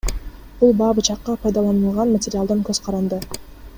[0.61, 3.21] Бул баа бычакка пайдаланылган материалдан көз каранды.